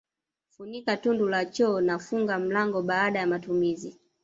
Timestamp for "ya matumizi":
3.19-3.99